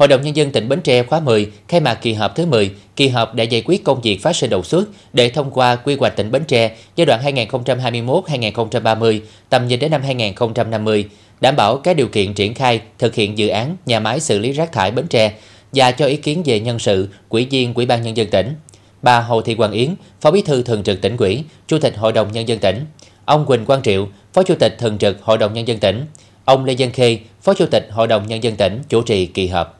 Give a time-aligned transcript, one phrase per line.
[0.00, 2.70] Hội đồng Nhân dân tỉnh Bến Tre khóa 10 khai mạc kỳ họp thứ 10,
[2.96, 5.96] kỳ họp đã giải quyết công việc phát sinh đột xuất để thông qua quy
[5.96, 11.04] hoạch tỉnh Bến Tre giai đoạn 2021-2030, tầm nhìn đến năm 2050,
[11.40, 14.52] đảm bảo các điều kiện triển khai, thực hiện dự án nhà máy xử lý
[14.52, 15.32] rác thải Bến Tre
[15.72, 18.54] và cho ý kiến về nhân sự, quỹ viên quỹ ban Nhân dân tỉnh.
[19.02, 22.12] Bà Hồ Thị Hoàng Yến, Phó Bí thư Thường trực tỉnh ủy, Chủ tịch Hội
[22.12, 22.84] đồng Nhân dân tỉnh.
[23.24, 26.06] Ông Quỳnh Quang Triệu, Phó Chủ tịch Thường trực Hội đồng Nhân dân tỉnh.
[26.44, 29.46] Ông Lê Dân Khê, Phó Chủ tịch Hội đồng Nhân dân tỉnh chủ trì kỳ
[29.46, 29.79] họp.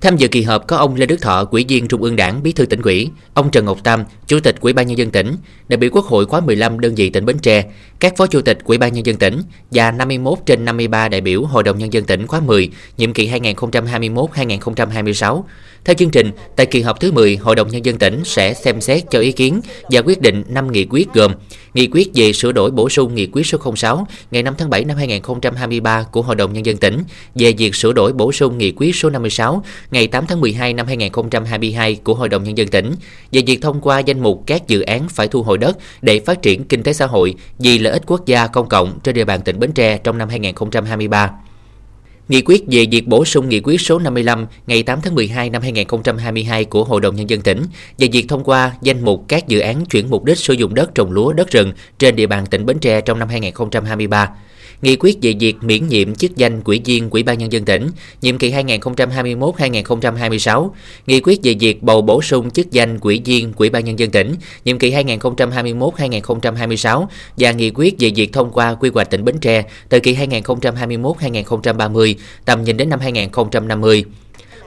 [0.00, 2.52] Tham dự kỳ họp có ông Lê Đức Thọ, Ủy viên Trung ương Đảng, Bí
[2.52, 5.36] thư tỉnh ủy, ông Trần Ngọc Tam, Chủ tịch Ủy ban nhân dân tỉnh,
[5.68, 7.64] đại biểu Quốc hội khóa 15 đơn vị tỉnh Bến Tre,
[8.00, 11.42] các phó chủ tịch Ủy ban nhân dân tỉnh và 51 trên 53 đại biểu
[11.42, 15.42] Hội đồng nhân dân tỉnh khóa 10, nhiệm kỳ 2021-2026.
[15.84, 18.80] Theo chương trình, tại kỳ họp thứ 10, Hội đồng nhân dân tỉnh sẽ xem
[18.80, 19.60] xét cho ý kiến
[19.90, 21.32] và quyết định 5 nghị quyết gồm
[21.74, 24.84] Nghị quyết về sửa đổi bổ sung Nghị quyết số 06 ngày 5 tháng 7
[24.84, 27.02] năm 2023 của Hội đồng Nhân dân tỉnh
[27.34, 30.86] về việc sửa đổi bổ sung Nghị quyết số 56 ngày 8 tháng 12 năm
[30.86, 32.94] 2022 của Hội đồng Nhân dân tỉnh
[33.32, 36.42] về việc thông qua danh mục các dự án phải thu hồi đất để phát
[36.42, 39.40] triển kinh tế xã hội vì lợi ích quốc gia công cộng trên địa bàn
[39.42, 41.30] tỉnh Bến Tre trong năm 2023.
[42.30, 45.62] Nghị quyết về việc bổ sung nghị quyết số 55 ngày 8 tháng 12 năm
[45.62, 47.62] 2022 của Hội đồng Nhân dân tỉnh
[47.98, 50.94] về việc thông qua danh mục các dự án chuyển mục đích sử dụng đất
[50.94, 54.30] trồng lúa, đất rừng trên địa bàn tỉnh Bến Tre trong năm 2023
[54.82, 57.90] nghị quyết về việc miễn nhiệm chức danh quỹ viên Ủy ban nhân dân tỉnh
[58.22, 60.70] nhiệm kỳ 2021-2026,
[61.06, 64.10] nghị quyết về việc bầu bổ sung chức danh quỹ viên Ủy ban nhân dân
[64.10, 69.38] tỉnh nhiệm kỳ 2021-2026 và nghị quyết về việc thông qua quy hoạch tỉnh Bến
[69.40, 72.14] Tre thời kỳ 2021-2030,
[72.44, 74.04] tầm nhìn đến năm 2050.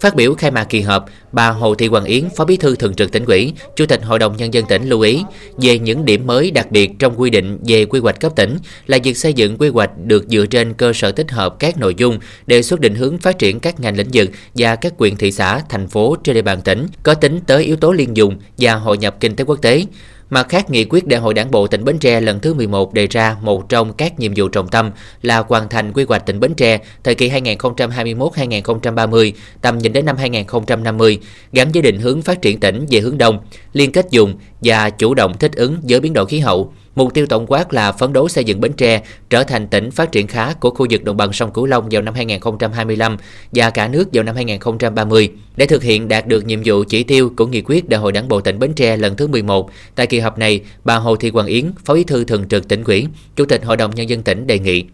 [0.00, 2.94] Phát biểu khai mạc kỳ họp, bà Hồ Thị Hoàng Yến, Phó Bí thư Thường
[2.94, 5.22] trực tỉnh ủy, Chủ tịch Hội đồng Nhân dân tỉnh lưu ý
[5.56, 8.98] về những điểm mới đặc biệt trong quy định về quy hoạch cấp tỉnh là
[9.04, 12.18] việc xây dựng quy hoạch được dựa trên cơ sở tích hợp các nội dung
[12.46, 15.60] đề xuất định hướng phát triển các ngành lĩnh vực và các quyền thị xã,
[15.68, 18.98] thành phố trên địa bàn tỉnh có tính tới yếu tố liên dùng và hội
[18.98, 19.84] nhập kinh tế quốc tế.
[20.30, 23.06] Mặt khác, nghị quyết Đại hội Đảng bộ tỉnh Bến Tre lần thứ 11 đề
[23.06, 24.90] ra một trong các nhiệm vụ trọng tâm
[25.22, 30.16] là hoàn thành quy hoạch tỉnh Bến Tre thời kỳ 2021-2030, tầm nhìn đến năm
[30.16, 31.18] 2050,
[31.52, 33.38] gắn với định hướng phát triển tỉnh về hướng đông,
[33.72, 36.72] liên kết dùng và chủ động thích ứng với biến đổi khí hậu.
[36.98, 40.12] Mục tiêu tổng quát là phấn đấu xây dựng Bến Tre trở thành tỉnh phát
[40.12, 43.16] triển khá của khu vực đồng bằng sông Cửu Long vào năm 2025
[43.52, 45.32] và cả nước vào năm 2030.
[45.56, 48.28] Để thực hiện đạt được nhiệm vụ chỉ tiêu của nghị quyết Đại hội Đảng
[48.28, 51.46] bộ tỉnh Bến Tre lần thứ 11, tại kỳ họp này, bà Hồ Thị Hoàng
[51.46, 54.46] Yến, Phó Bí thư Thường trực tỉnh ủy, Chủ tịch Hội đồng Nhân dân tỉnh
[54.46, 54.84] đề nghị.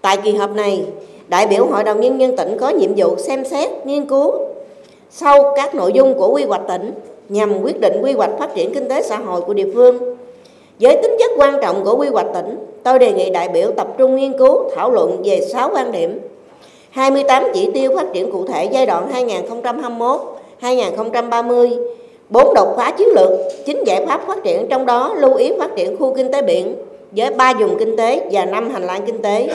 [0.00, 0.84] Tại kỳ họp này,
[1.28, 4.47] đại biểu Hội đồng Nhân dân tỉnh có nhiệm vụ xem xét, nghiên cứu
[5.10, 6.92] sau các nội dung của quy hoạch tỉnh
[7.28, 10.16] nhằm quyết định quy hoạch phát triển kinh tế xã hội của địa phương.
[10.80, 13.88] Với tính chất quan trọng của quy hoạch tỉnh, tôi đề nghị đại biểu tập
[13.98, 16.18] trung nghiên cứu, thảo luận về 6 quan điểm,
[16.90, 19.12] 28 chỉ tiêu phát triển cụ thể giai đoạn
[20.60, 21.86] 2021-2030,
[22.28, 23.30] 4 đột phá chiến lược,
[23.66, 26.76] 9 giải pháp phát triển trong đó lưu ý phát triển khu kinh tế biển
[27.12, 29.48] với 3 vùng kinh tế và 5 hành lang kinh tế,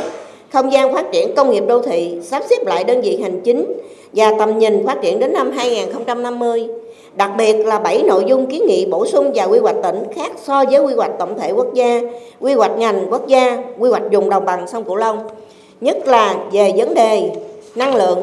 [0.54, 3.74] không gian phát triển công nghiệp đô thị, sắp xếp lại đơn vị hành chính
[4.14, 6.68] và tầm nhìn phát triển đến năm 2050
[7.16, 10.32] Đặc biệt là 7 nội dung kiến nghị bổ sung vào quy hoạch tỉnh khác
[10.44, 12.02] so với quy hoạch tổng thể quốc gia,
[12.40, 15.28] quy hoạch ngành quốc gia, quy hoạch vùng đồng bằng sông Cửu Long,
[15.82, 17.32] nhất là về vấn đề
[17.76, 18.20] năng lượng,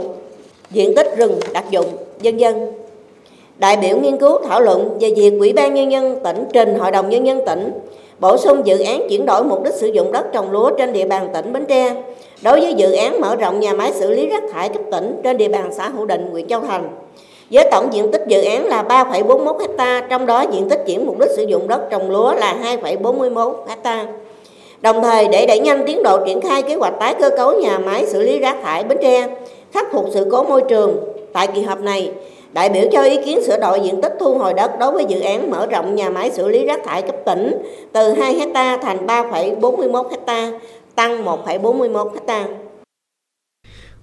[0.71, 1.87] diện tích rừng đặc dụng,
[2.23, 2.73] dân dân.
[3.59, 6.91] Đại biểu nghiên cứu thảo luận về việc Ủy ban Nhân dân tỉnh trình Hội
[6.91, 7.73] đồng Nhân dân tỉnh
[8.21, 11.05] bổ sung dự án chuyển đổi mục đích sử dụng đất trồng lúa trên địa
[11.05, 11.95] bàn tỉnh Bến Tre
[12.43, 15.37] đối với dự án mở rộng nhà máy xử lý rác thải cấp tỉnh trên
[15.37, 16.89] địa bàn xã Hữu Định, huyện Châu Thành
[17.51, 21.19] với tổng diện tích dự án là 3,41 ha, trong đó diện tích chuyển mục
[21.19, 23.53] đích sử dụng đất trồng lúa là 2,41
[23.85, 24.07] ha.
[24.81, 27.79] Đồng thời để đẩy nhanh tiến độ triển khai kế hoạch tái cơ cấu nhà
[27.79, 29.29] máy xử lý rác thải Bến Tre,
[29.73, 30.97] khắc phục sự cố môi trường,
[31.33, 32.11] tại kỳ họp này,
[32.53, 35.21] đại biểu cho ý kiến sửa đổi diện tích thu hồi đất đối với dự
[35.21, 37.63] án mở rộng nhà máy xử lý rác thải cấp tỉnh
[37.93, 40.51] từ 2 hecta thành 3,41 hecta
[40.95, 42.60] tăng 1,41 hectare.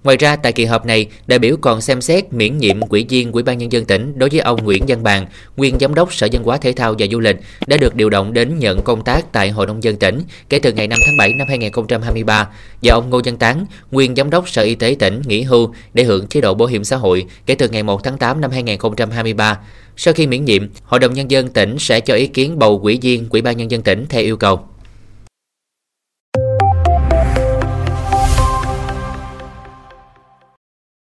[0.03, 3.31] Ngoài ra, tại kỳ họp này, đại biểu còn xem xét miễn nhiệm quỹ viên
[3.31, 5.25] Ủy ban nhân dân tỉnh đối với ông Nguyễn Văn Bàn,
[5.57, 7.35] nguyên giám đốc Sở Văn hóa Thể thao và Du lịch
[7.67, 10.71] đã được điều động đến nhận công tác tại Hội nông dân tỉnh kể từ
[10.71, 12.49] ngày 5 tháng 7 năm 2023
[12.81, 16.03] và ông Ngô Văn Tán, nguyên giám đốc Sở Y tế tỉnh nghỉ hưu để
[16.03, 19.59] hưởng chế độ bảo hiểm xã hội kể từ ngày 1 tháng 8 năm 2023.
[19.97, 22.99] Sau khi miễn nhiệm, Hội đồng nhân dân tỉnh sẽ cho ý kiến bầu quỹ
[23.01, 24.66] viên Ủy ban nhân dân tỉnh theo yêu cầu.